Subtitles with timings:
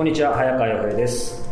[0.00, 1.46] こんにちは早川洋平です。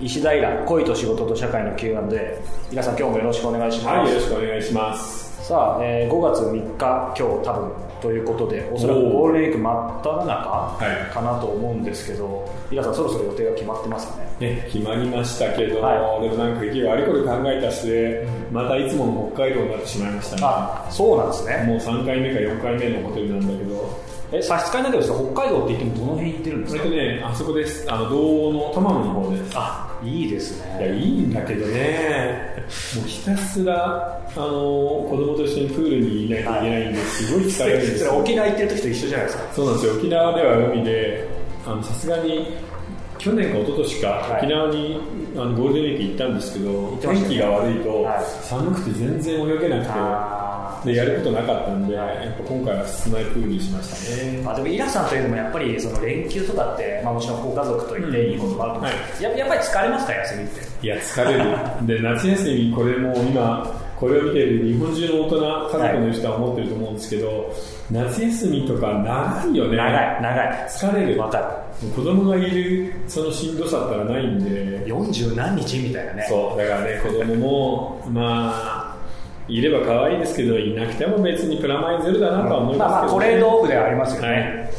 [0.00, 3.86] 石平恋と仕事と社会の Q&A 皆さん今日もよろしくお願いします。
[3.86, 5.46] はいよろしくお願いします。
[5.46, 7.72] さあ、えー、5月3日今日多分
[8.02, 14.54] ということでおそらくゴールデンウィーク真っ只中かなと思うんですけど、皆さんそろそろ予定が決まってますかね？
[14.56, 20.42] ね決まりましたけど、はい、でもなんか結局あれこれ考えた末またいつもの北海道になってしまいましたね。
[20.42, 21.64] あそうなんですね。
[21.68, 26.84] もう3回目か4回目のホテルなんだけどえ差し支えないけど北海道って言ってもどの辺行ってるんですか？
[26.84, 27.86] ねあそこです。
[27.90, 29.52] あの道央のトマムの方です。
[29.54, 30.78] あいいですね。
[30.80, 32.64] いやいいんだけどね。
[32.96, 34.46] もうひたすらあの
[35.08, 38.16] 子供と一緒にプールにいないといけないんですごい疲れるんですよ。
[38.16, 39.52] 沖縄行ってる時と一緒じゃないですか？
[39.54, 39.94] そうなんですよ。
[39.94, 41.28] 沖縄では海で
[41.64, 42.56] さすがに
[43.18, 45.00] 去年か一昨年か、沖縄に
[45.34, 48.06] あのゴールデンウィーク行ったんですけど、天気が悪いと、
[48.42, 49.92] 寒くて全然泳げなくて、
[50.84, 54.42] でやることなかったんで、やっぱ今回は室内プールにしましたね。
[54.42, 58.90] まあ、でもイラさんというのもやっぱりその連休とかって、まあ、もちろんご家族といっていいこともあると思う。
[58.90, 60.86] んですけど、うんはい、ややっぱり疲れますか休みって？
[60.86, 61.86] いや疲れる。
[61.86, 67.38] で夏休みこれも今これを見ている日本中の大人家族の人は思ってると思うんですけど、はい、
[67.90, 69.76] 夏休みとか長いよね。
[69.76, 70.48] 長い長い。
[70.68, 71.20] 疲れる。
[71.20, 71.88] わかる。
[71.90, 74.84] 子供がいるそのしんどさったらないんで。
[74.86, 76.26] 40何日みたいなね。
[76.28, 78.83] そうだからね子供もまあ
[79.48, 84.70] いれば可愛いですけど、いなくても別にプラマイゼロだなとは思いますけど、ね、まあまあトレードオフではありますよね。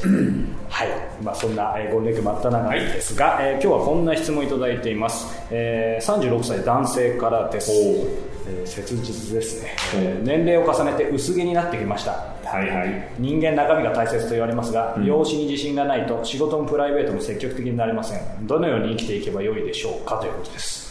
[0.70, 3.02] はい、はい、まあ、そんな、えー、ゴールデンウィーク真っ只中で。
[3.02, 12.12] すが、はい、えー、今日はこんな質問いただいています、えー、36歳男性からです、えー、切実ですね、えー、年齢を重ねて薄毛になってきました。
[12.46, 18.48] はいはい、人間中身が大切と言われますが、うん、容姿に自信がないと仕事もプライベートも積極的になれません。
[18.48, 20.85] どのように生きていけばよいでしょうかということです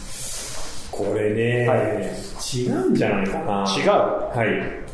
[0.97, 1.79] これね、はい、
[2.57, 3.65] 違うんじゃないかな。
[3.77, 3.89] 違う？
[3.89, 4.85] はい。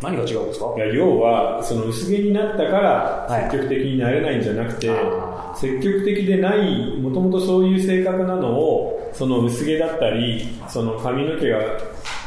[0.00, 0.74] 何が違うんですか？
[0.76, 11.58] いや要はその薄毛になったから積極的になれないんじゃなくて、はい、積極的でないもともとそういう性格なのをその薄毛だったりその髪の毛が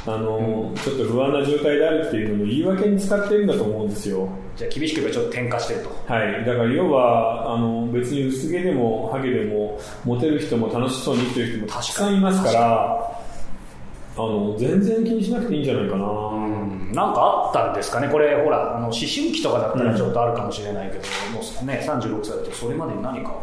[0.07, 4.27] あの、うん、ちょっと不安な状態であるっていうのも言い訳に使ってるんだと思うんですよ。
[4.55, 6.13] じゃあ厳しく言えばちょっと転化してると。
[6.13, 6.45] はい。
[6.45, 13.21] だから要はあの別に薄毛でもハゲでもモテる人も楽しそうに生きてる人もたくさんいますから
[14.17, 18.09] あの全然気にしなくていいんじゃないかな、うん、なんかあったんですかね？
[18.09, 23.35] これほらあの思春期とかだったらちょっとあるかもしれないけど、うん、もうね36歳だとそれまでに何か。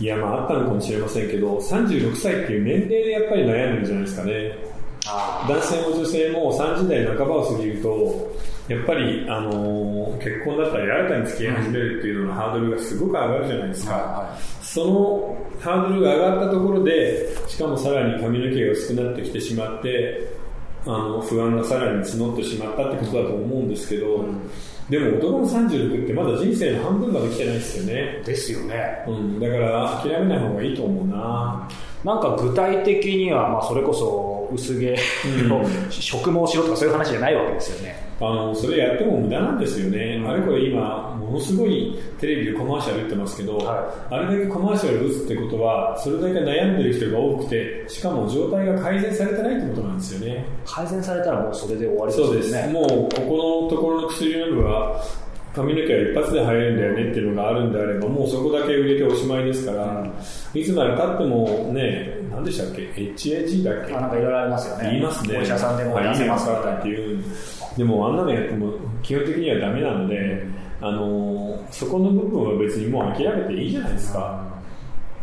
[0.00, 4.58] いやまああったのかもしれませんけど36歳っていう年齢でやっぱり悩むんじゃないですかね
[5.04, 8.34] 男性も女性も30代半ばを過ぎると
[8.68, 20.44] やっぱり、あのー、結婚だったり新たに付き合い始めるっていうののハードルがすごく上がるじゃないですか、はいはい、そのハードルが上がったところでしかもさらに髪の毛が薄くなってきてしまって
[20.86, 24.50] あの不安がさらに募ってしまったってことだと思うんですけど、うん、
[24.88, 28.22] でも男の36ってまだ人生の半分ができてないですよね。
[28.24, 31.68] ですよね、うん、だから諦めない方がいいと思うな、
[32.04, 34.96] なんか具体的には、まあ、それこそ薄毛
[35.48, 38.04] の植毛しろとかそういう話じゃないわけですよね。
[38.20, 50.44] あのそれやっても無駄なんですよね、うん、あれこれ今、ものすごいテレビでコマーシャル打ってますけど、はい、あれだけコマーシャル打つってことは、それだけ悩んでる人が多くて、しかも状態が改善されてないってことなんですよね。
[50.64, 52.26] 改善されたらもうそれで終わりですね。
[52.26, 52.68] そうです。
[52.72, 55.02] もうここのところの薬の部は
[55.54, 63.94] 髪の毛は一発で生えるんだよねっていうのがあるんであれば、もうそこだけ売れておしまいですから、うん、いつまでたってもね、何でしたっけ ?HAG だっけ？
[63.94, 64.90] あなんかいろいろありますよね。
[64.90, 65.38] 言いますね。
[65.38, 67.24] お医者さんでも出せますからっていう。
[67.76, 68.72] でもあんなのやっても
[69.02, 70.44] 基本的にはダメなので、
[70.80, 74.44] あのー、そこの部分は別にもう諦めていいじゃないですか。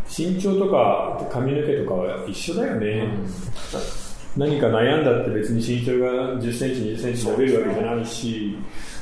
[0.08, 2.88] 身長とか髪の毛とかは一緒だよね。
[2.88, 4.02] うん
[4.38, 6.08] 何か悩んだって別に身長が
[6.40, 8.58] 10センチ、20センチ伸びるわけじゃないし、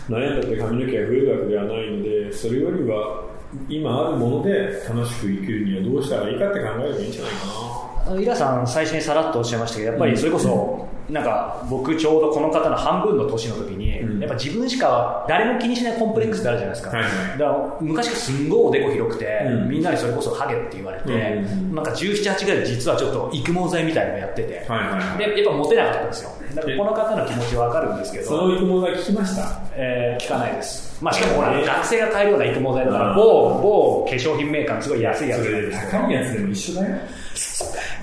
[0.09, 3.23] 悩んだって髪の毛が増えるわけではないので、それよりは
[3.67, 7.88] 今あるもので楽しく生きるにはどうしたらいいかって考えればいいんじゃないかな。
[8.19, 16.95] イラさん、最初にさらっとおっしゃいましたけど、やっぱりそれこそ、なんか僕ちょうどこの方の半分の年の時に、やっぱ自分しか誰も気にしないコンプレックスってあるじゃないですか。
[16.95, 17.09] だか
[17.39, 19.27] ら昔からすんごいおでこ広くて、
[19.67, 21.41] みんなにそれこそハゲって言われて、
[21.73, 24.67] なんか17、8ぐらいで実はちょっと育毛剤みたいなのやってて、で、やっ
[25.51, 26.29] ぱモテなかったんですよ。
[26.53, 28.25] だからこの方の気持ちわかるんですけど。
[28.25, 29.61] その育毛剤聞きました？
[29.75, 31.03] えー、聞かないです。
[31.03, 36.03] まあしかもほら、学生が買えるような育毛剤だから、某、某化粧品メーカーのすごい安いやつですけど。
[36.03, 36.95] 高いやつでも一緒だよ。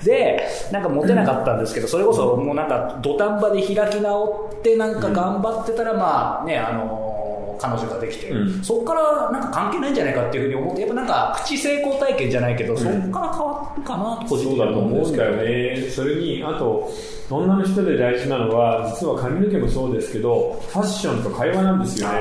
[0.03, 7.07] で、なんかモテなかったんですけど、それこそもうなんか土壇場で開き直ってなんか頑張ってたら、まあね、あの、
[7.59, 15.89] 彼女ができて、うん、そこからなんか関係ないんじゃないかっていうふうに思って、やっぱなんかプチ成功体験じゃないけど、うん、そこから変わるかなと個人的に思うんだよね。
[15.89, 16.91] それに、あと、
[17.29, 22.19] 女の人で大事なのは、実は髪の毛もそうですけど、ファッションと会話なんですよね。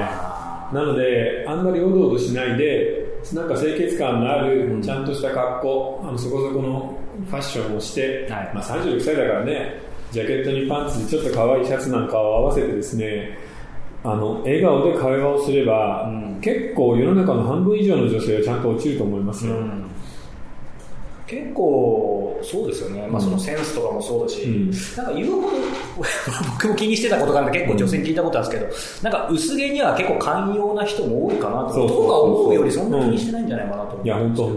[0.72, 6.94] なので、あんまりおどおどしないで、なんか清潔感のある、ちゃんとした格好、あのそこそこの
[7.28, 9.80] ファッションをして、はい、まあ、36歳だからね、
[10.12, 13.38] ジャケットにパンツにちょっと可愛いシャツなんかを合わせてですね、
[14.04, 19.54] あの笑顔で会話をすれば、うん、結構世の中の半分以上の女性はちゃんと落ちると思いますよ。
[19.54, 19.86] うん。
[21.26, 25.56] 結構そうですよね、まあ、そのセンスとかもそうだし、うん、なんか言うほど
[26.54, 34.56] 僕も気にしてたことがあるんで結構女性に聞いたことあるんですけど、なんか薄毛には結構寛容な人も多いかなと男が思うよりそんな気にしてないんじゃないかなと思ういや本当本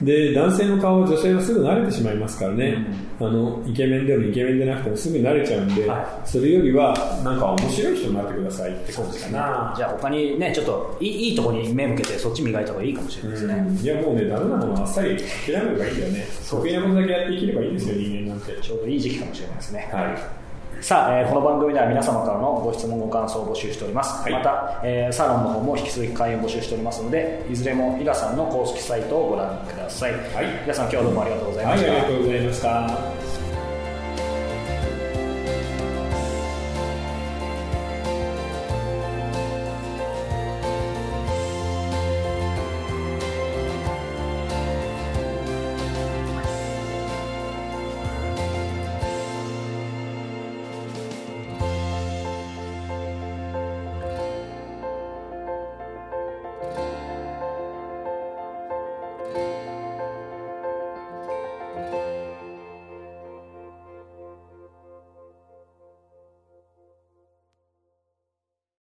[0.00, 0.04] 当。
[0.04, 2.86] で男性の顔は女性はすぐ慣れてしまいますからね、
[3.20, 16.26] うん、あのイケメンでもイケメンでなくてもすぐ慣れちゃうんで、はい、それよりはなんか面白い人になってくださいって感じかじゃあ他にねちょっといいいいところに目向けてそっち磨いた方がいいかもしれないですね、うん、いやもうねダメなものはあっさり諦めればいいんだよね。
[16.48, 18.52] 得意なことだけやっていければいいんですよ人間なんて。
[18.60, 19.88] ちょうどいい時期かもしれないですね。
[19.92, 20.46] はい
[20.80, 33.35] さあ、えー、この番組では皆様からのご質問ご感想を募集しております、はい、また、えー、サロンの方も引き続き会員を募集しておりますのでいずれも伊賀さんの公式サイトをご覧ください、はい、皆さん今日はどうもありがとうございました、はい、ありがとうございました